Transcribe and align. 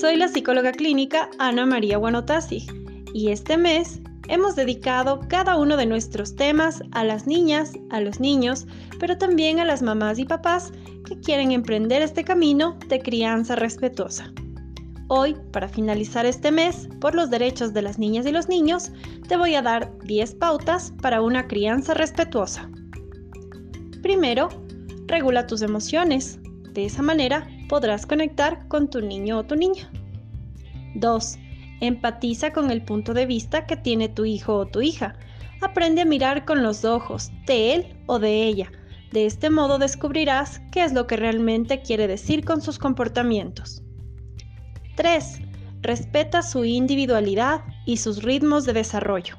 Soy 0.00 0.14
la 0.14 0.28
psicóloga 0.28 0.70
clínica 0.70 1.28
Ana 1.40 1.66
María 1.66 1.98
Guanotasi 1.98 2.68
y 3.14 3.30
este 3.30 3.56
mes 3.56 4.00
hemos 4.28 4.54
dedicado 4.54 5.18
cada 5.26 5.56
uno 5.56 5.76
de 5.76 5.86
nuestros 5.86 6.36
temas 6.36 6.84
a 6.92 7.02
las 7.02 7.26
niñas, 7.26 7.72
a 7.90 8.00
los 8.00 8.20
niños, 8.20 8.68
pero 9.00 9.18
también 9.18 9.58
a 9.58 9.64
las 9.64 9.82
mamás 9.82 10.20
y 10.20 10.24
papás 10.24 10.72
que 11.04 11.18
quieren 11.18 11.50
emprender 11.50 12.00
este 12.00 12.22
camino 12.22 12.78
de 12.86 13.00
crianza 13.00 13.56
respetuosa. 13.56 14.32
Hoy, 15.08 15.34
para 15.52 15.68
finalizar 15.68 16.26
este 16.26 16.52
mes, 16.52 16.88
por 17.00 17.16
los 17.16 17.28
derechos 17.28 17.74
de 17.74 17.82
las 17.82 17.98
niñas 17.98 18.24
y 18.24 18.30
los 18.30 18.48
niños, 18.48 18.92
te 19.26 19.36
voy 19.36 19.56
a 19.56 19.62
dar 19.62 19.92
10 20.04 20.36
pautas 20.36 20.92
para 21.02 21.22
una 21.22 21.48
crianza 21.48 21.94
respetuosa. 21.94 22.70
Primero, 24.00 24.48
regula 25.08 25.48
tus 25.48 25.60
emociones. 25.62 26.38
De 26.72 26.84
esa 26.84 27.02
manera 27.02 27.48
podrás 27.68 28.06
conectar 28.06 28.66
con 28.68 28.88
tu 28.88 29.00
niño 29.00 29.38
o 29.38 29.44
tu 29.44 29.54
niña. 29.54 29.90
2. 30.94 31.38
Empatiza 31.80 32.52
con 32.52 32.70
el 32.70 32.82
punto 32.82 33.14
de 33.14 33.26
vista 33.26 33.66
que 33.66 33.76
tiene 33.76 34.08
tu 34.08 34.24
hijo 34.24 34.56
o 34.56 34.66
tu 34.66 34.80
hija. 34.80 35.16
Aprende 35.60 36.02
a 36.02 36.06
mirar 36.06 36.44
con 36.44 36.62
los 36.62 36.84
ojos 36.84 37.30
de 37.46 37.74
él 37.74 37.96
o 38.06 38.18
de 38.18 38.44
ella. 38.44 38.72
De 39.12 39.26
este 39.26 39.50
modo 39.50 39.78
descubrirás 39.78 40.60
qué 40.72 40.84
es 40.84 40.92
lo 40.92 41.06
que 41.06 41.16
realmente 41.16 41.80
quiere 41.80 42.06
decir 42.08 42.44
con 42.44 42.60
sus 42.60 42.78
comportamientos. 42.78 43.82
3. 44.96 45.40
Respeta 45.80 46.42
su 46.42 46.64
individualidad 46.64 47.62
y 47.86 47.98
sus 47.98 48.22
ritmos 48.22 48.64
de 48.64 48.72
desarrollo. 48.72 49.36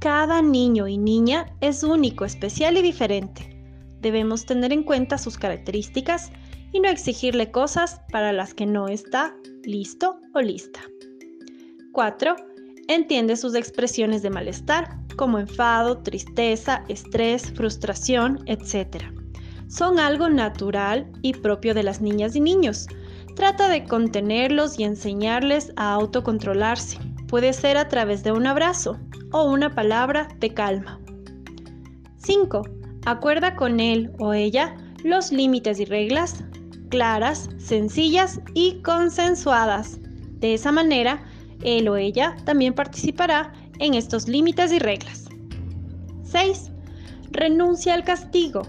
Cada 0.00 0.42
niño 0.42 0.88
y 0.88 0.98
niña 0.98 1.54
es 1.60 1.82
único, 1.82 2.24
especial 2.24 2.76
y 2.76 2.82
diferente. 2.82 3.56
Debemos 4.00 4.44
tener 4.44 4.72
en 4.72 4.82
cuenta 4.82 5.16
sus 5.16 5.38
características 5.38 6.32
y 6.76 6.80
no 6.80 6.90
exigirle 6.90 7.50
cosas 7.50 8.02
para 8.12 8.34
las 8.34 8.52
que 8.52 8.66
no 8.66 8.88
está 8.88 9.34
listo 9.64 10.20
o 10.34 10.42
lista. 10.42 10.80
4. 11.92 12.36
Entiende 12.88 13.36
sus 13.36 13.54
expresiones 13.54 14.20
de 14.20 14.28
malestar, 14.28 14.98
como 15.16 15.38
enfado, 15.38 16.02
tristeza, 16.02 16.84
estrés, 16.88 17.50
frustración, 17.52 18.40
etc. 18.44 19.04
Son 19.68 19.98
algo 19.98 20.28
natural 20.28 21.10
y 21.22 21.32
propio 21.32 21.72
de 21.72 21.82
las 21.82 22.02
niñas 22.02 22.36
y 22.36 22.40
niños 22.40 22.86
Trata 23.36 23.68
de 23.68 23.84
contenerlos 23.84 24.78
y 24.78 24.84
enseñarles 24.84 25.70
a 25.76 25.92
autocontrolarse. 25.92 26.98
Puede 27.28 27.52
ser 27.52 27.76
a 27.76 27.86
través 27.86 28.24
de 28.24 28.32
un 28.32 28.46
abrazo 28.46 28.98
o 29.30 29.44
una 29.44 29.74
palabra 29.74 30.28
de 30.38 30.54
calma. 30.54 30.98
5. 32.16 32.62
Acuerda 33.04 33.54
con 33.54 33.78
él 33.78 34.10
o 34.18 34.32
ella 34.32 34.74
los 35.04 35.32
límites 35.32 35.78
y 35.80 35.84
reglas 35.84 36.44
claras, 36.88 37.48
sencillas 37.58 38.40
y 38.54 38.80
consensuadas. 38.82 39.98
De 40.40 40.54
esa 40.54 40.72
manera, 40.72 41.24
él 41.62 41.88
o 41.88 41.96
ella 41.96 42.36
también 42.44 42.74
participará 42.74 43.52
en 43.78 43.94
estos 43.94 44.28
límites 44.28 44.72
y 44.72 44.78
reglas. 44.78 45.24
6. 46.24 46.70
Renuncia 47.30 47.94
al 47.94 48.04
castigo. 48.04 48.62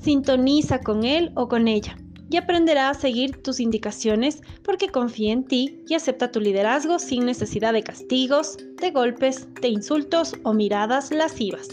Sintoniza 0.00 0.80
con 0.80 1.04
él 1.04 1.32
o 1.34 1.48
con 1.48 1.68
ella 1.68 1.96
y 2.30 2.36
aprenderá 2.36 2.90
a 2.90 2.94
seguir 2.94 3.42
tus 3.42 3.58
indicaciones 3.58 4.42
porque 4.62 4.88
confía 4.88 5.32
en 5.32 5.44
ti 5.44 5.82
y 5.88 5.94
acepta 5.94 6.30
tu 6.30 6.40
liderazgo 6.40 6.98
sin 6.98 7.24
necesidad 7.24 7.72
de 7.72 7.82
castigos, 7.82 8.58
de 8.80 8.90
golpes, 8.90 9.48
de 9.60 9.68
insultos 9.68 10.34
o 10.44 10.52
miradas 10.52 11.10
lascivas. 11.10 11.68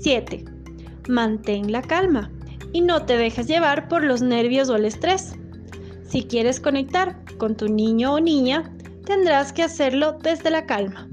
7. 0.00 0.44
Mantén 1.08 1.72
la 1.72 1.82
calma 1.82 2.30
y 2.72 2.80
no 2.80 3.04
te 3.04 3.16
dejes 3.16 3.46
llevar 3.46 3.88
por 3.88 4.04
los 4.04 4.22
nervios 4.22 4.68
o 4.68 4.76
el 4.76 4.84
estrés. 4.84 5.34
Si 6.04 6.24
quieres 6.24 6.60
conectar 6.60 7.16
con 7.38 7.56
tu 7.56 7.68
niño 7.68 8.14
o 8.14 8.20
niña, 8.20 8.72
tendrás 9.04 9.52
que 9.52 9.62
hacerlo 9.62 10.18
desde 10.22 10.50
la 10.50 10.66
calma. 10.66 11.08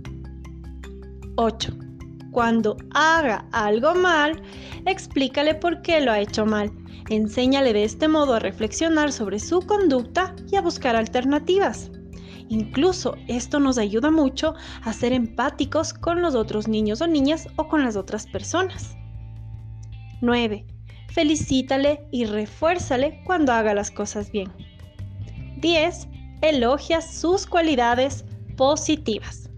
8. 1.36 1.74
Cuando 2.32 2.78
haga 2.94 3.48
algo 3.52 3.96
mal, 3.96 4.42
explícale 4.86 5.56
por 5.56 5.82
qué 5.82 6.02
lo 6.02 6.12
ha 6.12 6.20
hecho 6.20 6.46
mal 6.46 6.72
Enséñale 7.10 7.72
de 7.72 7.86
este 7.86 8.10
modo 8.10 8.34
a 8.34 8.40
reflexionar 8.40 9.14
sobre 9.14 9.40
su 9.40 9.62
conducta 9.62 10.36
y 10.52 10.58
a 10.58 10.62
buscar 10.62 10.98
alternativas. 10.98 11.90
Incluso 12.50 13.16
esto 13.28 13.62
nos 13.62 13.78
ayuda 13.78 14.12
mucho 14.12 14.56
a 14.84 14.92
ser 14.92 15.14
empáticos 15.14 15.94
con 15.94 16.22
los 16.22 16.36
otros 16.36 16.68
niños 16.68 17.02
o 17.02 17.08
niñas 17.08 17.48
o 17.56 17.70
con 17.70 17.84
las 17.84 17.96
otras 17.96 18.28
personas. 18.28 18.98
9. 20.22 20.66
Felicítale 21.18 22.08
y 22.12 22.26
refuérzale 22.26 23.24
cuando 23.26 23.52
haga 23.52 23.74
las 23.74 23.90
cosas 23.90 24.32
bien. 24.32 24.52
10. 25.58 26.08
Elogia 26.44 27.02
sus 27.02 27.48
cualidades 27.48 28.24
positivas. 28.56 29.50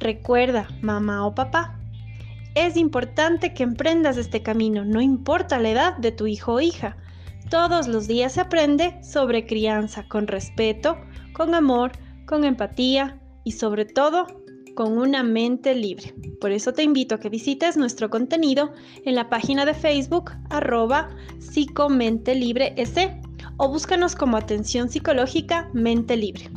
Recuerda, 0.00 0.66
mamá 0.82 1.24
o 1.24 1.36
papá, 1.36 1.78
es 2.56 2.76
importante 2.76 3.54
que 3.54 3.62
emprendas 3.62 4.16
este 4.16 4.42
camino, 4.42 4.84
no 4.84 5.00
importa 5.00 5.60
la 5.60 5.68
edad 5.68 5.96
de 5.98 6.10
tu 6.10 6.26
hijo 6.26 6.54
o 6.54 6.60
hija. 6.60 6.96
Todos 7.48 7.86
los 7.86 8.08
días 8.08 8.32
se 8.32 8.40
aprende 8.40 9.00
sobre 9.04 9.46
crianza 9.46 10.02
con 10.08 10.26
respeto, 10.26 10.98
con 11.32 11.54
amor, 11.54 11.92
con 12.26 12.42
empatía 12.42 13.20
y 13.44 13.52
sobre 13.52 13.84
todo 13.84 14.26
con 14.78 14.96
una 14.96 15.24
mente 15.24 15.74
libre. 15.74 16.14
Por 16.40 16.52
eso 16.52 16.72
te 16.72 16.84
invito 16.84 17.16
a 17.16 17.18
que 17.18 17.28
visites 17.28 17.76
nuestro 17.76 18.10
contenido 18.10 18.72
en 19.04 19.16
la 19.16 19.28
página 19.28 19.66
de 19.66 19.74
Facebook 19.74 20.30
arroba 20.50 21.10
psicomente 21.40 22.36
libre 22.36 22.76
o 23.56 23.68
búscanos 23.68 24.14
como 24.14 24.36
atención 24.36 24.88
psicológica 24.88 25.68
mente 25.72 26.16
libre. 26.16 26.48